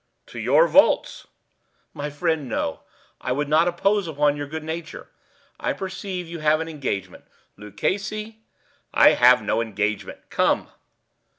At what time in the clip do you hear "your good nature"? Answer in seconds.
4.35-5.11